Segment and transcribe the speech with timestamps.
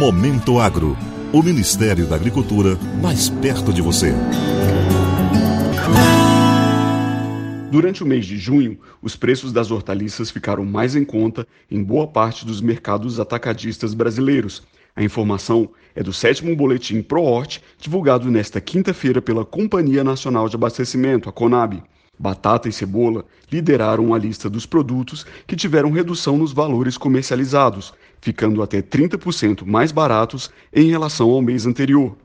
[0.00, 0.96] Momento Agro.
[1.30, 4.14] O Ministério da Agricultura mais perto de você.
[7.70, 12.06] Durante o mês de junho, os preços das hortaliças ficaram mais em conta em boa
[12.06, 14.62] parte dos mercados atacadistas brasileiros.
[14.96, 21.28] A informação é do sétimo boletim ProHort, divulgado nesta quinta-feira pela Companhia Nacional de Abastecimento,
[21.28, 21.82] a CONAB.
[22.18, 28.62] Batata e cebola lideraram a lista dos produtos que tiveram redução nos valores comercializados, ficando
[28.62, 32.16] até 30% mais baratos em relação ao mês anterior.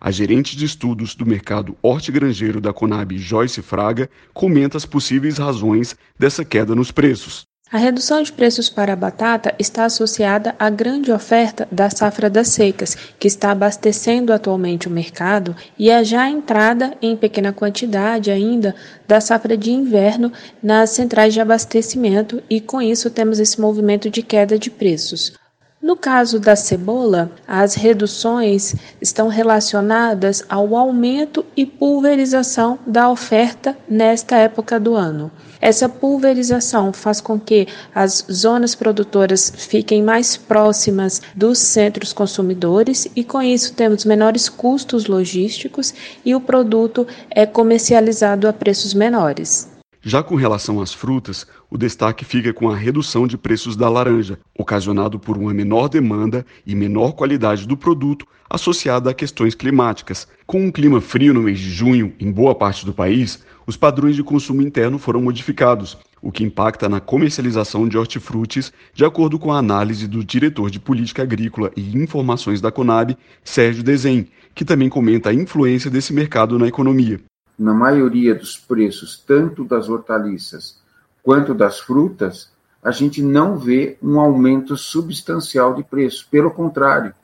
[0.00, 5.94] A gerente de estudos do mercado hortigranjeiro da Conab, Joyce Fraga, comenta as possíveis razões
[6.18, 7.46] dessa queda nos preços.
[7.72, 12.48] A redução de preços para a batata está associada à grande oferta da safra das
[12.48, 18.74] secas, que está abastecendo atualmente o mercado, e a já entrada em pequena quantidade ainda
[19.08, 20.30] da safra de inverno
[20.62, 25.32] nas centrais de abastecimento, e com isso temos esse movimento de queda de preços.
[25.82, 34.36] No caso da cebola, as reduções estão relacionadas ao aumento e pulverização da oferta nesta
[34.36, 35.28] época do ano.
[35.60, 43.24] Essa pulverização faz com que as zonas produtoras fiquem mais próximas dos centros consumidores e,
[43.24, 45.92] com isso, temos menores custos logísticos
[46.24, 49.71] e o produto é comercializado a preços menores.
[50.04, 54.36] Já com relação às frutas, o destaque fica com a redução de preços da laranja,
[54.58, 60.26] ocasionado por uma menor demanda e menor qualidade do produto associada a questões climáticas.
[60.44, 64.16] Com um clima frio no mês de junho em boa parte do país, os padrões
[64.16, 69.52] de consumo interno foram modificados, o que impacta na comercialização de hortifrutis, de acordo com
[69.52, 74.88] a análise do diretor de Política Agrícola e Informações da Conab, Sérgio Desen, que também
[74.88, 77.20] comenta a influência desse mercado na economia
[77.62, 80.76] na maioria dos preços, tanto das hortaliças
[81.22, 82.50] quanto das frutas,
[82.82, 86.26] a gente não vê um aumento substancial de preço.
[86.28, 87.14] Pelo contrário,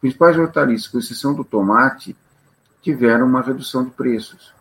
[0.00, 2.16] principais hortaliças, com exceção do tomate,
[2.80, 4.54] tiveram uma redução de preços.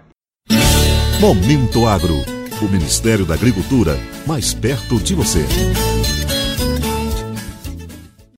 [1.19, 2.15] Momento Agro,
[2.61, 5.45] o Ministério da Agricultura mais perto de você.